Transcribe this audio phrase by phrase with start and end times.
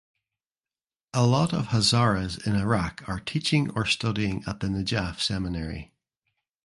[1.13, 5.93] A lot of Hazaras in Iraq are teaching or studying at the Najaf Seminary.